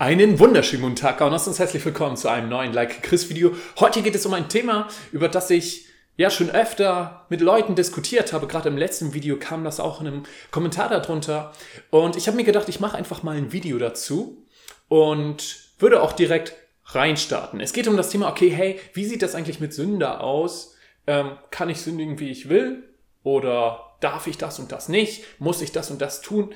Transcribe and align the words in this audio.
Einen 0.00 0.38
wunderschönen 0.38 0.82
guten 0.82 0.94
Tag, 0.94 1.18
Gaunas, 1.18 1.48
und 1.48 1.58
herzlich 1.58 1.84
willkommen 1.84 2.16
zu 2.16 2.28
einem 2.28 2.48
neuen 2.48 2.72
Like 2.72 3.02
Chris 3.02 3.28
Video. 3.30 3.56
Heute 3.80 4.00
geht 4.00 4.14
es 4.14 4.24
um 4.26 4.32
ein 4.32 4.48
Thema, 4.48 4.86
über 5.10 5.28
das 5.28 5.50
ich 5.50 5.86
ja 6.16 6.30
schon 6.30 6.50
öfter 6.50 7.26
mit 7.30 7.40
Leuten 7.40 7.74
diskutiert 7.74 8.32
habe. 8.32 8.46
Gerade 8.46 8.68
im 8.68 8.76
letzten 8.76 9.12
Video 9.12 9.36
kam 9.40 9.64
das 9.64 9.80
auch 9.80 10.00
in 10.00 10.06
einem 10.06 10.22
Kommentar 10.52 10.88
darunter. 10.88 11.52
Und 11.90 12.14
ich 12.14 12.28
habe 12.28 12.36
mir 12.36 12.44
gedacht, 12.44 12.68
ich 12.68 12.78
mache 12.78 12.96
einfach 12.96 13.24
mal 13.24 13.36
ein 13.36 13.50
Video 13.50 13.76
dazu 13.76 14.46
und 14.86 15.64
würde 15.80 16.00
auch 16.00 16.12
direkt 16.12 16.54
reinstarten. 16.84 17.58
Es 17.58 17.72
geht 17.72 17.88
um 17.88 17.96
das 17.96 18.10
Thema, 18.10 18.30
okay, 18.30 18.50
hey, 18.50 18.78
wie 18.92 19.04
sieht 19.04 19.22
das 19.22 19.34
eigentlich 19.34 19.58
mit 19.58 19.74
Sünder 19.74 20.22
aus? 20.22 20.76
Ähm, 21.08 21.32
kann 21.50 21.70
ich 21.70 21.80
sündigen, 21.80 22.20
wie 22.20 22.30
ich 22.30 22.48
will? 22.48 22.84
Oder 23.24 23.96
darf 23.98 24.28
ich 24.28 24.38
das 24.38 24.60
und 24.60 24.70
das 24.70 24.88
nicht? 24.88 25.24
Muss 25.40 25.60
ich 25.60 25.72
das 25.72 25.90
und 25.90 26.00
das 26.00 26.20
tun? 26.20 26.54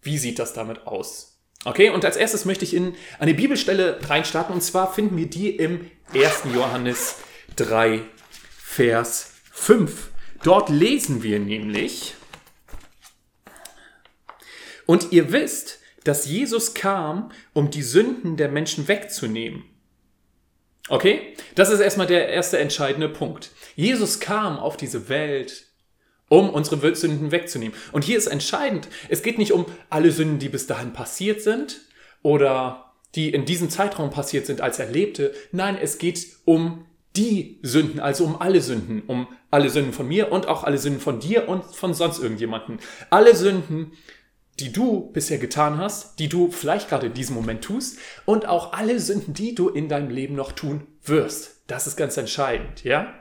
Wie 0.00 0.18
sieht 0.18 0.38
das 0.38 0.52
damit 0.52 0.86
aus? 0.86 1.37
Okay, 1.64 1.90
und 1.90 2.04
als 2.04 2.16
erstes 2.16 2.44
möchte 2.44 2.64
ich 2.64 2.74
in 2.74 2.94
eine 3.18 3.34
Bibelstelle 3.34 3.98
reinstarten 4.08 4.54
und 4.54 4.62
zwar 4.62 4.92
finden 4.92 5.16
wir 5.16 5.26
die 5.26 5.56
im 5.56 5.90
1. 6.14 6.54
Johannes 6.54 7.16
3, 7.56 8.00
Vers 8.56 9.32
5. 9.52 10.10
Dort 10.44 10.68
lesen 10.68 11.22
wir 11.22 11.40
nämlich, 11.40 12.14
und 14.86 15.12
ihr 15.12 15.32
wisst, 15.32 15.80
dass 16.04 16.26
Jesus 16.26 16.74
kam, 16.74 17.30
um 17.52 17.70
die 17.70 17.82
Sünden 17.82 18.36
der 18.36 18.48
Menschen 18.48 18.88
wegzunehmen. 18.88 19.64
Okay, 20.88 21.34
das 21.54 21.68
ist 21.68 21.80
erstmal 21.80 22.06
der 22.06 22.28
erste 22.28 22.58
entscheidende 22.58 23.10
Punkt. 23.10 23.50
Jesus 23.76 24.20
kam 24.20 24.58
auf 24.58 24.78
diese 24.78 25.10
Welt, 25.10 25.67
um 26.28 26.50
unsere 26.50 26.94
Sünden 26.94 27.30
wegzunehmen. 27.30 27.76
Und 27.92 28.04
hier 28.04 28.18
ist 28.18 28.26
entscheidend, 28.26 28.88
es 29.08 29.22
geht 29.22 29.38
nicht 29.38 29.52
um 29.52 29.66
alle 29.90 30.10
Sünden, 30.10 30.38
die 30.38 30.48
bis 30.48 30.66
dahin 30.66 30.92
passiert 30.92 31.42
sind 31.42 31.80
oder 32.22 32.92
die 33.14 33.30
in 33.30 33.44
diesem 33.44 33.70
Zeitraum 33.70 34.10
passiert 34.10 34.46
sind, 34.46 34.60
als 34.60 34.78
er 34.78 34.90
lebte. 34.90 35.32
Nein, 35.52 35.78
es 35.80 35.98
geht 35.98 36.26
um 36.44 36.84
die 37.16 37.58
Sünden, 37.62 38.00
also 38.00 38.24
um 38.24 38.40
alle 38.40 38.60
Sünden, 38.60 39.02
um 39.06 39.28
alle 39.50 39.70
Sünden 39.70 39.92
von 39.92 40.06
mir 40.06 40.30
und 40.30 40.46
auch 40.46 40.64
alle 40.64 40.78
Sünden 40.78 41.00
von 41.00 41.20
dir 41.20 41.48
und 41.48 41.64
von 41.64 41.94
sonst 41.94 42.20
irgendjemanden. 42.20 42.78
Alle 43.10 43.34
Sünden, 43.34 43.92
die 44.60 44.72
du 44.72 45.10
bisher 45.12 45.38
getan 45.38 45.78
hast, 45.78 46.18
die 46.18 46.28
du 46.28 46.50
vielleicht 46.50 46.88
gerade 46.88 47.06
in 47.06 47.14
diesem 47.14 47.34
Moment 47.34 47.62
tust 47.62 47.98
und 48.24 48.46
auch 48.46 48.72
alle 48.72 49.00
Sünden, 49.00 49.32
die 49.34 49.54
du 49.54 49.68
in 49.68 49.88
deinem 49.88 50.10
Leben 50.10 50.34
noch 50.34 50.52
tun 50.52 50.86
wirst. 51.04 51.62
Das 51.66 51.86
ist 51.86 51.96
ganz 51.96 52.16
entscheidend, 52.16 52.84
ja? 52.84 53.12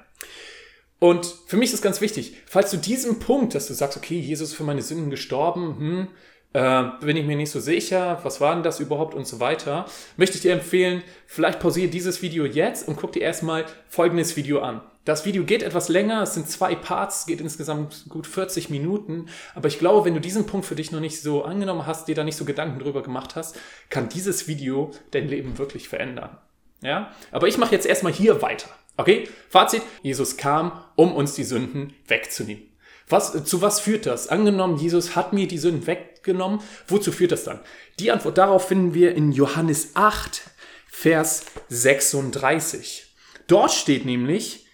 Und 0.99 1.25
für 1.45 1.57
mich 1.57 1.73
ist 1.73 1.81
ganz 1.81 2.01
wichtig, 2.01 2.37
falls 2.47 2.71
du 2.71 2.77
diesen 2.77 3.19
Punkt, 3.19 3.53
dass 3.53 3.67
du 3.67 3.73
sagst, 3.73 3.97
okay, 3.97 4.19
Jesus 4.19 4.49
ist 4.49 4.55
für 4.55 4.63
meine 4.63 4.81
Sünden 4.81 5.11
gestorben, 5.11 5.75
hm, 5.77 6.07
äh, 6.53 7.05
bin 7.05 7.17
ich 7.17 7.25
mir 7.25 7.35
nicht 7.35 7.51
so 7.51 7.59
sicher, 7.59 8.19
was 8.23 8.41
war 8.41 8.55
denn 8.55 8.63
das 8.63 8.79
überhaupt 8.79 9.13
und 9.13 9.27
so 9.27 9.39
weiter, 9.39 9.85
möchte 10.15 10.37
ich 10.37 10.41
dir 10.41 10.53
empfehlen, 10.53 11.03
vielleicht 11.27 11.59
pausiere 11.59 11.89
dieses 11.89 12.21
Video 12.21 12.45
jetzt 12.45 12.87
und 12.87 12.95
guck 12.95 13.11
dir 13.11 13.21
erstmal 13.21 13.65
folgendes 13.89 14.35
Video 14.37 14.61
an. 14.61 14.81
Das 15.05 15.23
Video 15.23 15.43
geht 15.43 15.63
etwas 15.63 15.87
länger, 15.87 16.23
es 16.23 16.33
sind 16.33 16.49
zwei 16.49 16.75
Parts, 16.75 17.27
geht 17.27 17.39
insgesamt 17.39 18.05
gut 18.09 18.27
40 18.27 18.69
Minuten, 18.69 19.27
aber 19.55 19.67
ich 19.67 19.79
glaube, 19.79 20.05
wenn 20.05 20.15
du 20.15 20.19
diesen 20.19 20.47
Punkt 20.47 20.65
für 20.65 20.75
dich 20.75 20.91
noch 20.91 20.99
nicht 20.99 21.21
so 21.21 21.43
angenommen 21.43 21.85
hast, 21.85 22.07
dir 22.07 22.15
da 22.15 22.23
nicht 22.23 22.35
so 22.35 22.43
Gedanken 22.43 22.79
drüber 22.79 23.03
gemacht 23.03 23.35
hast, 23.35 23.55
kann 23.89 24.09
dieses 24.09 24.47
Video 24.47 24.91
dein 25.11 25.29
Leben 25.29 25.57
wirklich 25.57 25.87
verändern. 25.87 26.37
Ja? 26.81 27.13
Aber 27.31 27.47
ich 27.47 27.57
mache 27.57 27.73
jetzt 27.73 27.85
erstmal 27.85 28.11
hier 28.11 28.41
weiter. 28.41 28.67
Okay? 28.97 29.29
Fazit, 29.49 29.83
Jesus 30.01 30.37
kam, 30.37 30.83
um 30.95 31.15
uns 31.15 31.35
die 31.35 31.43
Sünden 31.43 31.93
wegzunehmen. 32.07 32.63
Was, 33.09 33.43
zu 33.45 33.61
was 33.61 33.79
führt 33.79 34.05
das? 34.05 34.27
Angenommen, 34.27 34.77
Jesus 34.77 35.15
hat 35.15 35.31
mir 35.31 35.47
die 35.47 35.57
Sünden 35.57 35.87
weggenommen. 35.87 36.59
Wozu 36.87 37.11
führt 37.11 37.31
das 37.31 37.45
dann? 37.45 37.59
Die 37.99 38.11
Antwort 38.11 38.37
darauf 38.37 38.67
finden 38.67 38.93
wir 38.93 39.15
in 39.15 39.31
Johannes 39.31 39.91
8, 39.95 40.41
Vers 40.87 41.45
36. 41.69 43.05
Dort 43.47 43.71
steht 43.71 44.05
nämlich, 44.05 44.65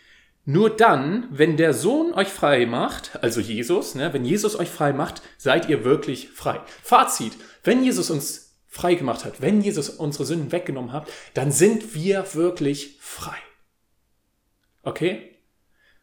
nur 0.46 0.70
dann, 0.70 1.28
wenn 1.32 1.56
der 1.56 1.74
Sohn 1.74 2.14
euch 2.14 2.28
frei 2.28 2.66
macht, 2.66 3.18
also 3.22 3.40
Jesus, 3.40 3.96
ne, 3.96 4.14
wenn 4.14 4.26
Jesus 4.26 4.60
euch 4.60 4.70
frei 4.70 4.92
macht, 4.92 5.22
seid 5.38 5.70
ihr 5.70 5.86
wirklich 5.86 6.30
frei. 6.30 6.60
Fazit, 6.82 7.34
wenn 7.64 7.84
Jesus 7.84 8.10
uns 8.10 8.56
frei 8.68 8.96
gemacht 8.96 9.24
hat, 9.24 9.42
wenn 9.42 9.62
Jesus 9.62 9.90
unsere 9.90 10.26
Sünden 10.26 10.52
weggenommen 10.52 10.92
hat, 10.92 11.08
dann 11.34 11.52
sind 11.52 11.94
wir 11.94 12.34
wirklich 12.34 12.98
frei. 13.00 13.38
Okay? 14.84 15.38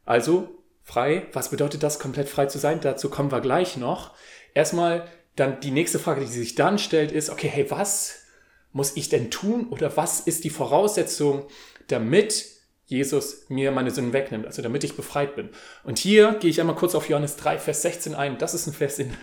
Also 0.05 0.63
frei. 0.83 1.27
Was 1.33 1.51
bedeutet 1.51 1.83
das, 1.83 1.99
komplett 1.99 2.29
frei 2.29 2.47
zu 2.47 2.59
sein? 2.59 2.81
Dazu 2.81 3.09
kommen 3.11 3.31
wir 3.31 3.41
gleich 3.41 3.77
noch. 3.77 4.15
Erstmal 4.55 5.07
dann 5.37 5.61
die 5.61 5.71
nächste 5.71 5.99
Frage, 5.99 6.23
die 6.23 6.27
sich 6.27 6.55
dann 6.55 6.79
stellt, 6.79 7.13
ist, 7.13 7.31
okay, 7.31 7.49
hey, 7.49 7.71
was 7.71 8.25
muss 8.73 8.97
ich 8.97 9.09
denn 9.09 9.31
tun 9.31 9.69
oder 9.71 9.97
was 9.97 10.21
ist 10.21 10.45
die 10.45 10.51
Voraussetzung, 10.51 11.47
damit 11.89 12.47
Jesus 12.87 13.49
mir 13.49 13.71
meine 13.71 13.91
Sünden 13.91 14.13
wegnimmt, 14.13 14.47
also 14.47 14.63
damit 14.63 14.83
ich 14.83 14.97
befreit 14.97 15.37
bin. 15.37 15.51
Und 15.85 15.99
hier 15.99 16.35
gehe 16.41 16.51
ich 16.51 16.61
einmal 16.61 16.77
kurz 16.77 16.95
auf 16.95 17.09
Johannes 17.09 17.37
3, 17.37 17.59
Vers 17.59 17.83
16 17.83 18.15
ein. 18.15 18.39
Das 18.39 18.55
ist 18.55 18.67
ein 18.67 18.73
Vers 18.73 18.99
in 18.99 19.15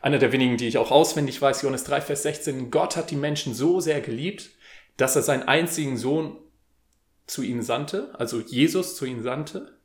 einer 0.00 0.18
der 0.18 0.32
wenigen, 0.32 0.56
die 0.56 0.68
ich 0.68 0.78
auch 0.78 0.90
auswendig 0.90 1.40
weiß, 1.40 1.62
Johannes 1.62 1.84
3, 1.84 2.02
Vers 2.02 2.22
16. 2.22 2.70
Gott 2.70 2.96
hat 2.96 3.10
die 3.10 3.16
Menschen 3.16 3.54
so 3.54 3.80
sehr 3.80 4.00
geliebt, 4.00 4.50
dass 4.96 5.16
er 5.16 5.22
seinen 5.22 5.42
einzigen 5.44 5.96
Sohn 5.96 6.36
zu 7.26 7.42
ihnen 7.42 7.62
sandte, 7.62 8.14
also 8.18 8.40
Jesus 8.40 8.96
zu 8.96 9.04
ihnen 9.04 9.22
sandte. 9.22 9.78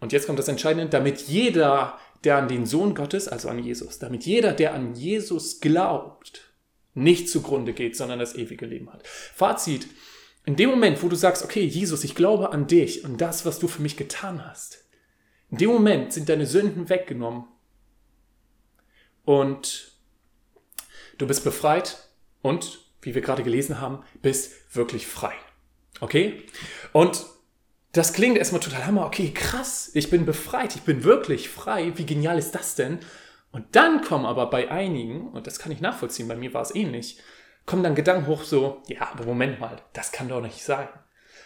Und 0.00 0.12
jetzt 0.12 0.26
kommt 0.26 0.38
das 0.38 0.48
Entscheidende, 0.48 0.88
damit 0.88 1.22
jeder, 1.22 1.98
der 2.24 2.36
an 2.36 2.48
den 2.48 2.66
Sohn 2.66 2.94
Gottes, 2.94 3.28
also 3.28 3.48
an 3.48 3.58
Jesus, 3.58 3.98
damit 3.98 4.24
jeder, 4.24 4.52
der 4.52 4.74
an 4.74 4.94
Jesus 4.94 5.60
glaubt, 5.60 6.52
nicht 6.94 7.28
zugrunde 7.28 7.72
geht, 7.72 7.96
sondern 7.96 8.18
das 8.18 8.34
ewige 8.34 8.66
Leben 8.66 8.92
hat. 8.92 9.06
Fazit, 9.06 9.86
in 10.44 10.56
dem 10.56 10.70
Moment, 10.70 11.02
wo 11.02 11.08
du 11.08 11.16
sagst, 11.16 11.44
okay, 11.44 11.64
Jesus, 11.64 12.04
ich 12.04 12.14
glaube 12.14 12.52
an 12.52 12.66
dich 12.66 13.04
und 13.04 13.20
das, 13.20 13.44
was 13.44 13.58
du 13.58 13.68
für 13.68 13.82
mich 13.82 13.96
getan 13.96 14.44
hast, 14.44 14.84
in 15.50 15.58
dem 15.58 15.70
Moment 15.70 16.12
sind 16.12 16.28
deine 16.28 16.46
Sünden 16.46 16.88
weggenommen 16.88 17.44
und 19.24 19.92
du 21.18 21.26
bist 21.26 21.44
befreit 21.44 22.08
und, 22.42 22.80
wie 23.02 23.14
wir 23.14 23.22
gerade 23.22 23.42
gelesen 23.42 23.80
haben, 23.80 24.02
bist 24.22 24.74
wirklich 24.74 25.06
frei. 25.06 25.34
Okay? 26.00 26.44
Und 26.92 27.26
das 27.92 28.12
klingt 28.12 28.38
erstmal 28.38 28.60
total 28.60 28.86
hammer. 28.86 29.06
Okay, 29.06 29.32
krass, 29.32 29.90
ich 29.94 30.10
bin 30.10 30.26
befreit, 30.26 30.76
ich 30.76 30.82
bin 30.82 31.04
wirklich 31.04 31.48
frei. 31.48 31.92
Wie 31.96 32.06
genial 32.06 32.38
ist 32.38 32.54
das 32.54 32.74
denn? 32.74 32.98
Und 33.50 33.76
dann 33.76 34.02
kommen 34.02 34.26
aber 34.26 34.50
bei 34.50 34.70
einigen, 34.70 35.28
und 35.28 35.46
das 35.46 35.58
kann 35.58 35.72
ich 35.72 35.80
nachvollziehen, 35.80 36.28
bei 36.28 36.36
mir 36.36 36.52
war 36.52 36.62
es 36.62 36.74
ähnlich, 36.74 37.18
kommen 37.64 37.82
dann 37.82 37.94
Gedanken 37.94 38.26
hoch 38.26 38.44
so, 38.44 38.82
ja, 38.88 39.10
aber 39.12 39.24
Moment 39.24 39.58
mal, 39.58 39.76
das 39.94 40.12
kann 40.12 40.28
doch 40.28 40.42
nicht 40.42 40.62
sein. 40.62 40.88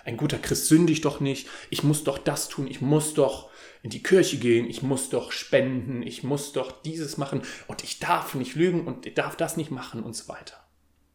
Ein 0.05 0.17
guter 0.17 0.39
Christ 0.39 0.67
sündigt 0.67 1.05
doch 1.05 1.21
nicht, 1.21 1.49
ich 1.71 1.85
muss 1.85 2.03
doch 2.03 2.19
das 2.19 2.49
tun, 2.49 2.67
ich 2.67 2.81
muss 2.81 3.15
doch 3.15 3.51
in 3.83 3.91
die 3.91 4.03
Kirche 4.03 4.39
gehen, 4.39 4.69
ich 4.69 4.83
muss 4.83 5.11
doch 5.11 5.31
spenden, 5.31 6.03
ich 6.03 6.25
muss 6.25 6.53
doch 6.53 6.83
dieses 6.83 7.19
machen 7.19 7.43
und 7.69 7.85
ich 7.85 8.01
darf 8.01 8.35
nicht 8.35 8.57
lügen 8.57 8.87
und 8.87 9.07
ich 9.07 9.15
darf 9.15 9.37
das 9.37 9.57
nicht 9.57 9.71
machen 9.71 10.03
und 10.03 10.17
so 10.17 10.29
weiter. 10.29 10.57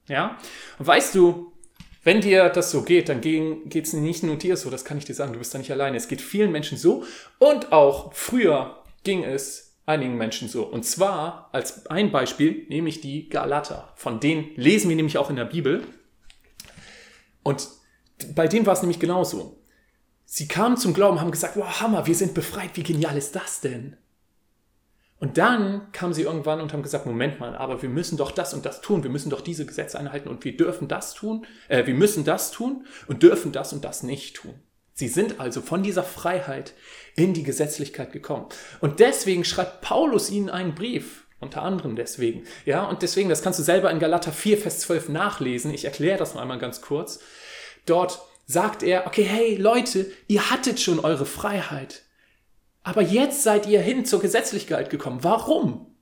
Ja? 0.08 0.38
Und 0.80 0.88
weißt 0.88 1.16
du, 1.16 1.54
wenn 2.04 2.22
dir 2.22 2.50
das 2.50 2.72
so 2.72 2.84
geht, 2.84 3.10
dann 3.10 3.22
geht 3.22 3.86
es 3.86 3.94
nicht 3.94 4.24
nur 4.24 4.38
dir 4.38 4.58
so, 4.58 4.70
das 4.70 4.86
kann 4.86 4.98
ich 4.98 5.06
dir 5.06 5.14
sagen, 5.14 5.34
du 5.34 5.40
bist 5.40 5.54
da 5.54 5.58
nicht 5.58 5.72
alleine. 5.72 5.98
Es 5.98 6.08
geht 6.08 6.22
vielen 6.22 6.52
Menschen 6.52 6.78
so 6.78 7.04
und 7.40 7.72
auch 7.72 8.14
früher 8.14 8.84
ging 9.04 9.24
es 9.24 9.68
einigen 9.86 10.16
Menschen 10.16 10.50
so. 10.50 10.66
Und 10.66 10.86
zwar 10.86 11.50
als 11.54 11.88
ein 11.88 12.12
Beispiel 12.12 12.66
nehme 12.70 12.90
ich 12.90 13.02
die 13.02 13.30
Galater. 13.30 13.92
Von 13.96 14.20
denen 14.20 14.52
lesen 14.56 14.90
wir 14.90 14.96
nämlich 14.96 15.18
auch 15.18 15.30
in 15.30 15.36
der 15.38 15.46
Bibel. 15.46 15.84
Und 17.44 17.68
bei 18.36 18.48
denen 18.48 18.66
war 18.66 18.74
es 18.74 18.82
nämlich 18.82 19.00
genauso. 19.00 19.64
Sie 20.26 20.48
kamen 20.48 20.76
zum 20.76 20.94
Glauben, 20.94 21.22
haben 21.22 21.32
gesagt, 21.32 21.56
wow, 21.56 21.80
Hammer, 21.80 22.06
wir 22.06 22.16
sind 22.16 22.34
befreit, 22.34 22.72
wie 22.74 22.84
genial 22.84 23.18
ist 23.18 23.36
das 23.36 23.62
denn? 23.62 23.96
Und 25.20 25.38
dann 25.38 25.92
kamen 25.94 26.14
sie 26.14 26.24
irgendwann 26.24 26.62
und 26.62 26.74
haben 26.74 26.84
gesagt, 26.84 27.06
Moment 27.06 27.40
mal, 27.40 27.56
aber 27.56 27.82
wir 27.82 27.90
müssen 27.90 28.18
doch 28.18 28.32
das 28.32 28.54
und 28.54 28.66
das 28.66 28.82
tun, 28.82 29.02
wir 29.04 29.10
müssen 29.10 29.32
doch 29.32 29.42
diese 29.42 29.66
Gesetze 29.66 29.98
einhalten 29.98 30.30
und 30.30 30.46
wir 30.46 30.56
dürfen 30.56 30.88
das 30.88 31.14
tun, 31.14 31.46
äh, 31.70 31.88
wir 31.88 31.96
müssen 31.96 32.24
das 32.24 32.52
tun 32.52 32.86
und 33.08 33.24
dürfen 33.24 33.52
das 33.52 33.74
und 33.74 33.84
das 33.84 34.04
nicht 34.04 34.36
tun. 34.36 34.54
Sie 34.94 35.08
sind 35.08 35.40
also 35.40 35.62
von 35.62 35.84
dieser 35.84 36.04
Freiheit 36.04 36.74
in 37.16 37.34
die 37.34 37.44
Gesetzlichkeit 37.44 38.12
gekommen. 38.12 38.48
Und 38.80 39.00
deswegen 39.00 39.44
schreibt 39.44 39.82
Paulus 39.82 40.32
ihnen 40.32 40.50
einen 40.50 40.74
Brief, 40.74 41.28
unter 41.40 41.62
anderem 41.62 41.96
deswegen. 41.96 42.46
Ja, 42.66 42.84
und 42.86 43.04
deswegen, 43.04 43.30
das 43.30 43.44
kannst 43.44 43.60
du 43.60 43.64
selber 43.64 43.92
in 43.92 44.00
Galater 44.00 44.32
4, 44.32 44.58
Vers 44.58 44.80
12 44.80 45.10
nachlesen. 45.10 45.72
Ich 45.72 45.86
erkläre 45.86 46.18
das 46.18 46.34
noch 46.34 46.42
einmal 46.42 46.58
ganz 46.58 46.82
kurz. 46.82 47.20
Dort 47.86 48.22
sagt 48.48 48.82
er, 48.82 49.06
okay, 49.06 49.24
hey 49.24 49.56
Leute, 49.56 50.12
ihr 50.28 50.50
hattet 50.50 50.80
schon 50.80 51.00
eure 51.00 51.28
Freiheit. 51.28 52.04
Aber 52.88 53.02
jetzt 53.02 53.44
seid 53.44 53.66
ihr 53.66 53.82
hin 53.82 54.06
zur 54.06 54.22
Gesetzlichkeit 54.22 54.90
gekommen. 54.90 55.22
Warum? 55.22 55.94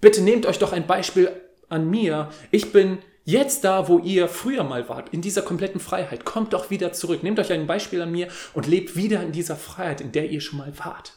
Bitte 0.00 0.20
nehmt 0.20 0.46
euch 0.46 0.58
doch 0.58 0.72
ein 0.72 0.88
Beispiel 0.88 1.30
an 1.68 1.88
mir. 1.88 2.30
Ich 2.50 2.72
bin 2.72 2.98
jetzt 3.22 3.62
da, 3.62 3.86
wo 3.86 4.00
ihr 4.00 4.26
früher 4.26 4.64
mal 4.64 4.88
wart, 4.88 5.10
in 5.10 5.22
dieser 5.22 5.42
kompletten 5.42 5.80
Freiheit. 5.80 6.24
Kommt 6.24 6.54
doch 6.54 6.70
wieder 6.70 6.92
zurück. 6.92 7.22
Nehmt 7.22 7.38
euch 7.38 7.52
ein 7.52 7.68
Beispiel 7.68 8.02
an 8.02 8.10
mir 8.10 8.26
und 8.54 8.66
lebt 8.66 8.96
wieder 8.96 9.22
in 9.22 9.30
dieser 9.30 9.54
Freiheit, 9.54 10.00
in 10.00 10.10
der 10.10 10.28
ihr 10.28 10.40
schon 10.40 10.58
mal 10.58 10.76
wart. 10.80 11.12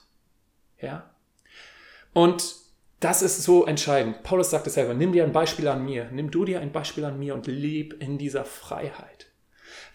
Ja? 0.80 1.10
Und 2.14 2.58
das 3.00 3.24
ist 3.24 3.42
so 3.42 3.66
entscheidend. 3.66 4.22
Paulus 4.22 4.52
sagt 4.52 4.68
es 4.68 4.76
selber, 4.76 4.94
nimm 4.94 5.14
dir 5.14 5.24
ein 5.24 5.34
Beispiel 5.34 5.68
an 5.68 5.84
mir, 5.84 6.12
nimm 6.12 6.30
du 6.30 6.46
dir 6.46 6.62
ein 6.62 6.72
Beispiel 6.72 7.06
an 7.06 7.18
mir 7.18 7.34
und 7.34 7.48
leb 7.48 8.04
in 8.04 8.20
dieser 8.20 8.46
Freiheit. 8.46 9.32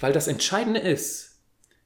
Weil 0.01 0.13
das 0.13 0.27
Entscheidende 0.27 0.81
ist, 0.81 1.32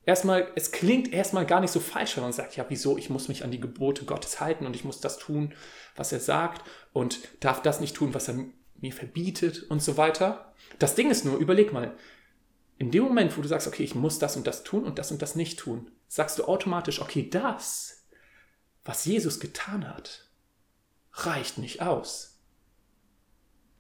erstmal, 0.06 0.50
es 0.54 0.72
klingt 0.72 1.12
erstmal 1.12 1.44
gar 1.44 1.60
nicht 1.60 1.72
so 1.72 1.80
falsch, 1.80 2.16
wenn 2.16 2.22
man 2.22 2.32
sagt, 2.32 2.56
ja, 2.56 2.64
wieso, 2.68 2.96
ich 2.96 3.10
muss 3.10 3.28
mich 3.28 3.44
an 3.44 3.50
die 3.50 3.60
Gebote 3.60 4.06
Gottes 4.06 4.40
halten 4.40 4.64
und 4.64 4.74
ich 4.74 4.84
muss 4.84 5.00
das 5.00 5.18
tun, 5.18 5.52
was 5.94 6.12
er 6.12 6.20
sagt 6.20 6.66
und 6.94 7.18
darf 7.40 7.60
das 7.60 7.80
nicht 7.80 7.94
tun, 7.94 8.14
was 8.14 8.28
er 8.28 8.38
mir 8.76 8.92
verbietet 8.92 9.64
und 9.64 9.82
so 9.82 9.96
weiter. 9.96 10.54
Das 10.78 10.94
Ding 10.94 11.10
ist 11.10 11.24
nur, 11.24 11.36
überleg 11.36 11.72
mal, 11.72 11.94
in 12.78 12.90
dem 12.90 13.04
Moment, 13.04 13.36
wo 13.36 13.42
du 13.42 13.48
sagst, 13.48 13.66
okay, 13.66 13.82
ich 13.82 13.94
muss 13.94 14.18
das 14.18 14.36
und 14.36 14.46
das 14.46 14.62
tun 14.62 14.84
und 14.84 14.98
das 14.98 15.10
und 15.10 15.20
das 15.22 15.34
nicht 15.34 15.58
tun, 15.58 15.90
sagst 16.08 16.38
du 16.38 16.44
automatisch, 16.44 17.00
okay, 17.00 17.28
das, 17.28 18.06
was 18.84 19.04
Jesus 19.04 19.40
getan 19.40 19.88
hat, 19.88 20.28
reicht 21.12 21.58
nicht 21.58 21.82
aus. 21.82 22.38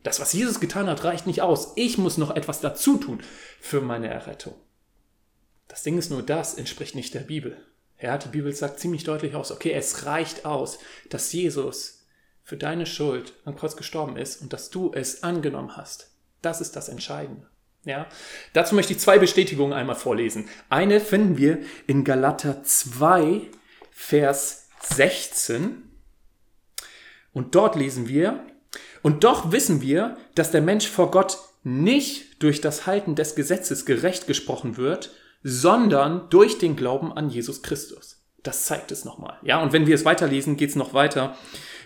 Das, 0.02 0.18
was 0.20 0.32
Jesus 0.32 0.60
getan 0.60 0.88
hat, 0.88 1.04
reicht 1.04 1.26
nicht 1.26 1.42
aus. 1.42 1.72
Ich 1.76 1.98
muss 1.98 2.16
noch 2.16 2.34
etwas 2.34 2.60
dazu 2.60 2.96
tun 2.96 3.22
für 3.60 3.80
meine 3.80 4.08
Errettung. 4.08 4.54
Das 5.68 5.82
Ding 5.82 5.98
ist 5.98 6.10
nur, 6.10 6.22
das 6.22 6.54
entspricht 6.54 6.94
nicht 6.94 7.14
der 7.14 7.20
Bibel. 7.20 7.56
Ja, 8.00 8.18
die 8.18 8.28
Bibel 8.28 8.52
sagt 8.52 8.78
ziemlich 8.78 9.04
deutlich 9.04 9.34
aus, 9.34 9.50
okay, 9.50 9.72
es 9.72 10.04
reicht 10.04 10.44
aus, 10.44 10.78
dass 11.08 11.32
Jesus 11.32 12.06
für 12.42 12.56
deine 12.56 12.86
Schuld 12.86 13.32
am 13.44 13.56
Kreuz 13.56 13.76
gestorben 13.76 14.16
ist 14.16 14.40
und 14.40 14.52
dass 14.52 14.70
du 14.70 14.92
es 14.94 15.22
angenommen 15.22 15.76
hast. 15.76 16.10
Das 16.42 16.60
ist 16.60 16.76
das 16.76 16.88
Entscheidende. 16.88 17.48
Ja, 17.84 18.06
dazu 18.52 18.74
möchte 18.74 18.92
ich 18.92 18.98
zwei 18.98 19.18
Bestätigungen 19.18 19.72
einmal 19.72 19.96
vorlesen. 19.96 20.48
Eine 20.68 21.00
finden 21.00 21.38
wir 21.38 21.58
in 21.86 22.04
Galater 22.04 22.62
2, 22.62 23.42
Vers 23.90 24.68
16. 24.80 25.82
Und 27.32 27.54
dort 27.54 27.76
lesen 27.76 28.08
wir, 28.08 28.44
und 29.02 29.24
doch 29.24 29.52
wissen 29.52 29.80
wir, 29.82 30.16
dass 30.34 30.50
der 30.50 30.62
Mensch 30.62 30.88
vor 30.88 31.10
Gott 31.10 31.38
nicht 31.62 32.42
durch 32.42 32.60
das 32.60 32.86
Halten 32.86 33.14
des 33.14 33.34
Gesetzes 33.34 33.86
gerecht 33.86 34.26
gesprochen 34.26 34.76
wird, 34.76 35.12
sondern 35.42 36.28
durch 36.30 36.58
den 36.58 36.76
Glauben 36.76 37.12
an 37.12 37.28
Jesus 37.28 37.62
Christus. 37.62 38.24
Das 38.42 38.64
zeigt 38.64 38.92
es 38.92 39.04
nochmal. 39.04 39.38
Ja, 39.42 39.60
und 39.62 39.72
wenn 39.72 39.86
wir 39.86 39.94
es 39.94 40.04
weiterlesen, 40.04 40.56
geht 40.56 40.70
es 40.70 40.76
noch 40.76 40.94
weiter. 40.94 41.36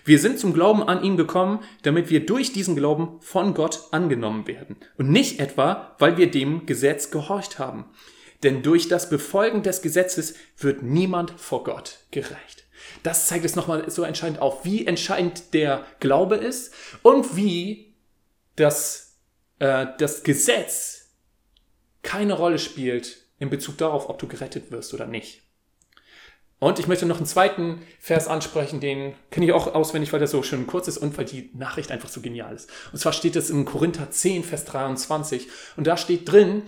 Wir 0.05 0.19
sind 0.19 0.39
zum 0.39 0.53
Glauben 0.53 0.83
an 0.83 1.03
ihn 1.03 1.17
gekommen, 1.17 1.59
damit 1.83 2.09
wir 2.09 2.25
durch 2.25 2.53
diesen 2.53 2.75
Glauben 2.75 3.19
von 3.21 3.53
Gott 3.53 3.87
angenommen 3.91 4.47
werden. 4.47 4.77
Und 4.97 5.09
nicht 5.09 5.39
etwa, 5.39 5.95
weil 5.99 6.17
wir 6.17 6.29
dem 6.29 6.65
Gesetz 6.65 7.11
gehorcht 7.11 7.59
haben. 7.59 7.85
Denn 8.43 8.63
durch 8.63 8.87
das 8.87 9.09
Befolgen 9.09 9.63
des 9.63 9.81
Gesetzes 9.81 10.35
wird 10.57 10.81
niemand 10.81 11.31
vor 11.31 11.63
Gott 11.63 11.99
gerecht. 12.09 12.65
Das 13.03 13.27
zeigt 13.27 13.45
es 13.45 13.55
nochmal 13.55 13.89
so 13.89 14.03
entscheidend 14.03 14.39
auf, 14.39 14.65
wie 14.65 14.85
entscheidend 14.85 15.53
der 15.53 15.85
Glaube 15.99 16.35
ist 16.35 16.73
und 17.03 17.35
wie 17.35 17.95
das, 18.55 19.19
äh, 19.59 19.87
das 19.97 20.23
Gesetz 20.23 21.15
keine 22.01 22.33
Rolle 22.33 22.59
spielt 22.59 23.20
in 23.41 23.49
Bezug 23.49 23.77
darauf, 23.79 24.07
ob 24.07 24.19
du 24.19 24.27
gerettet 24.27 24.71
wirst 24.71 24.93
oder 24.93 25.07
nicht. 25.07 25.41
Und 26.59 26.77
ich 26.77 26.87
möchte 26.87 27.07
noch 27.07 27.17
einen 27.17 27.25
zweiten 27.25 27.81
Vers 27.99 28.27
ansprechen, 28.27 28.79
den 28.79 29.15
kenne 29.31 29.47
ich 29.47 29.51
auch 29.51 29.73
auswendig, 29.73 30.13
weil 30.13 30.19
der 30.19 30.27
so 30.27 30.43
schön 30.43 30.67
kurz 30.67 30.87
ist 30.87 30.99
und 30.99 31.17
weil 31.17 31.25
die 31.25 31.49
Nachricht 31.55 31.89
einfach 31.89 32.07
so 32.07 32.21
genial 32.21 32.53
ist. 32.53 32.69
Und 32.91 32.99
zwar 32.99 33.13
steht 33.13 33.35
es 33.35 33.49
in 33.49 33.65
Korinther 33.65 34.11
10, 34.11 34.43
Vers 34.43 34.65
23. 34.65 35.47
Und 35.75 35.87
da 35.87 35.97
steht 35.97 36.31
drin, 36.31 36.61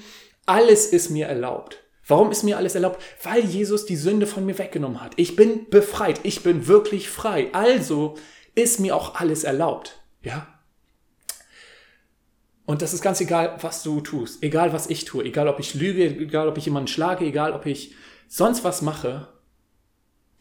alles 0.47 0.87
ist 0.87 1.11
mir 1.11 1.27
erlaubt. 1.27 1.77
Warum 2.07 2.31
ist 2.31 2.41
mir 2.41 2.57
alles 2.57 2.73
erlaubt? 2.73 3.03
Weil 3.21 3.45
Jesus 3.45 3.85
die 3.85 3.95
Sünde 3.95 4.25
von 4.25 4.43
mir 4.43 4.57
weggenommen 4.57 4.99
hat. 4.99 5.13
Ich 5.17 5.35
bin 5.35 5.69
befreit. 5.69 6.21
Ich 6.23 6.41
bin 6.41 6.65
wirklich 6.65 7.07
frei. 7.07 7.49
Also 7.53 8.15
ist 8.55 8.79
mir 8.79 8.95
auch 8.95 9.15
alles 9.19 9.43
erlaubt. 9.43 10.01
Ja? 10.23 10.52
Und 12.65 12.81
das 12.81 12.93
ist 12.93 13.01
ganz 13.01 13.19
egal, 13.19 13.57
was 13.61 13.83
du 13.83 14.01
tust. 14.01 14.41
Egal, 14.41 14.71
was 14.73 14.89
ich 14.89 15.05
tue. 15.05 15.25
Egal, 15.25 15.47
ob 15.47 15.59
ich 15.59 15.73
lüge. 15.73 16.05
Egal, 16.05 16.47
ob 16.47 16.57
ich 16.57 16.65
jemanden 16.65 16.87
schlage. 16.87 17.25
Egal, 17.25 17.53
ob 17.53 17.65
ich 17.65 17.95
sonst 18.27 18.63
was 18.63 18.81
mache. 18.81 19.27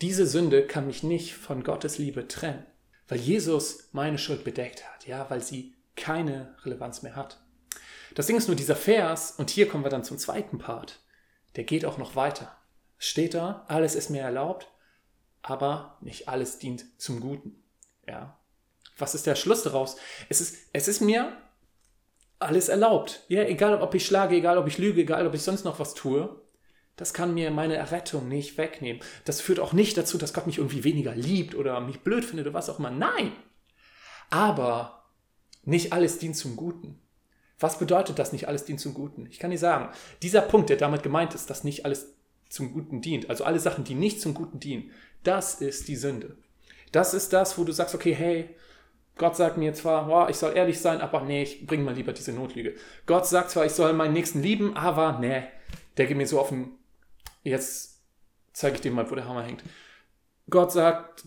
Diese 0.01 0.27
Sünde 0.27 0.67
kann 0.67 0.87
mich 0.87 1.03
nicht 1.03 1.35
von 1.35 1.65
Gottes 1.65 1.99
Liebe 1.99 2.29
trennen. 2.29 2.65
Weil 3.09 3.19
Jesus 3.19 3.89
meine 3.93 4.19
Schuld 4.19 4.45
bedeckt 4.45 4.85
hat. 4.85 5.07
Ja, 5.07 5.27
weil 5.31 5.43
sie 5.43 5.75
keine 5.97 6.55
Relevanz 6.65 7.03
mehr 7.03 7.17
hat. 7.17 7.41
Das 8.15 8.27
Ding 8.27 8.37
ist 8.37 8.47
nur 8.47 8.57
dieser 8.57 8.77
Vers. 8.77 9.35
Und 9.37 9.51
hier 9.51 9.69
kommen 9.69 9.85
wir 9.85 9.91
dann 9.91 10.05
zum 10.05 10.19
zweiten 10.19 10.59
Part 10.59 11.03
der 11.57 11.65
geht 11.65 11.85
auch 11.85 11.99
noch 11.99 12.17
weiter. 12.17 12.57
Steht 12.99 13.35
da, 13.35 13.65
alles 13.69 13.95
ist 13.95 14.11
mir 14.11 14.23
erlaubt, 14.23 14.69
aber 15.43 15.99
nicht 16.01 16.29
alles 16.29 16.59
dient 16.59 16.85
zum 17.01 17.21
Guten. 17.21 17.63
Ja. 18.07 18.39
Was 18.97 19.15
ist 19.15 19.27
der 19.27 19.35
Schluss 19.35 19.63
daraus? 19.63 19.97
Es 20.29 20.41
ist, 20.41 20.69
es 20.73 20.89
ist 20.89 21.01
mir 21.01 21.37
alles 22.45 22.69
erlaubt. 22.69 23.25
Ja, 23.29 23.43
egal 23.43 23.81
ob 23.81 23.95
ich 23.95 24.07
schlage, 24.07 24.37
egal 24.37 24.59
ob 24.59 24.67
ich 24.67 24.79
lüge, 24.79 25.03
egal 25.03 25.27
ob 25.27 25.35
ich 25.35 25.43
sonst 25.43 25.65
noch 25.65 25.79
was 25.79 25.95
tue. 25.95 26.41
Das 26.97 27.15
kann 27.15 27.35
mir 27.35 27.51
meine 27.51 27.75
Errettung 27.75 28.29
nicht 28.29 28.59
wegnehmen. 28.59 29.03
Das 29.25 29.41
führt 29.41 29.61
auch 29.61 29.73
nicht 29.73 29.97
dazu, 29.97 30.19
dass 30.19 30.35
Gott 30.35 30.47
mich 30.47 30.59
irgendwie 30.59 30.85
weniger 30.85 31.15
liebt 31.15 31.55
oder 31.55 31.81
mich 31.81 32.01
blöd 32.01 32.25
findet 32.25 32.47
oder 32.47 32.55
was 32.55 32.69
auch 32.69 32.79
immer. 32.79 32.91
Nein! 32.91 33.33
Aber 34.31 35.05
nicht 35.65 35.93
alles 35.93 36.19
dient 36.19 36.37
zum 36.37 36.57
Guten. 36.57 37.01
Was 37.59 37.79
bedeutet 37.79 38.19
das 38.19 38.33
nicht 38.33 38.49
alles 38.49 38.65
dient 38.65 38.81
zum 38.81 38.93
Guten? 38.93 39.27
Ich 39.31 39.39
kann 39.39 39.51
dir 39.51 39.59
sagen, 39.59 39.91
dieser 40.23 40.43
Punkt, 40.43 40.69
der 40.69 40.77
damit 40.77 41.03
gemeint 41.03 41.35
ist, 41.35 41.49
dass 41.49 41.65
nicht 41.65 41.85
alles 41.85 42.15
zum 42.49 42.73
Guten 42.73 43.01
dient, 43.01 43.31
also 43.31 43.45
alle 43.45 43.61
Sachen, 43.61 43.85
die 43.85 43.95
nicht 43.95 44.21
zum 44.21 44.35
Guten 44.35 44.61
dienen, 44.61 44.91
das 45.23 45.61
ist 45.61 45.89
die 45.89 45.97
Sünde. 45.97 46.37
Das 46.91 47.15
ist 47.15 47.33
das, 47.33 47.57
wo 47.57 47.65
du 47.65 47.73
sagst, 47.73 47.95
okay, 47.95 48.15
hey, 48.15 48.51
Gott 49.17 49.37
sagt 49.37 49.59
mir 49.59 49.75
zwar, 49.75 50.09
oh, 50.09 50.29
ich 50.29 50.37
soll 50.37 50.57
ehrlich 50.57 50.81
sein, 50.81 51.01
aber 51.01 51.23
nee, 51.23 51.43
ich 51.43 51.67
bringe 51.67 51.85
mal 51.85 51.95
lieber 51.95 52.13
diese 52.13 52.33
Notlüge. 52.33 52.75
Gott 53.07 53.27
sagt 53.27 53.51
zwar, 53.51 53.67
ich 53.67 53.73
soll 53.73 53.93
meinen 53.93 54.15
Nächsten 54.15 54.43
lieben, 54.43 54.77
aber 54.77 55.19
nee, 55.21 55.43
der 55.97 56.07
geht 56.07 56.17
mir 56.17 56.27
so 56.27 56.41
auf 56.41 56.49
den, 56.49 56.79
jetzt 57.43 58.03
zeige 58.53 58.77
ich 58.77 58.81
dir 58.81 58.91
mal, 58.91 59.11
wo 59.11 59.15
der 59.15 59.29
Hammer 59.29 59.43
hängt. 59.43 59.63
Gott 60.49 60.73
sagt, 60.73 61.25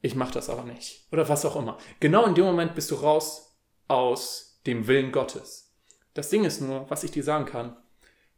ich 0.00 0.14
mache 0.14 0.34
das 0.34 0.50
aber 0.50 0.64
nicht. 0.64 1.06
Oder 1.12 1.28
was 1.28 1.44
auch 1.44 1.56
immer. 1.56 1.78
Genau 2.00 2.26
in 2.26 2.34
dem 2.34 2.44
Moment 2.44 2.74
bist 2.74 2.90
du 2.90 2.96
raus 2.96 3.56
aus 3.88 4.60
dem 4.66 4.86
Willen 4.86 5.12
Gottes. 5.12 5.74
Das 6.14 6.28
Ding 6.28 6.44
ist 6.44 6.60
nur, 6.60 6.88
was 6.90 7.04
ich 7.04 7.10
dir 7.10 7.22
sagen 7.22 7.46
kann, 7.46 7.76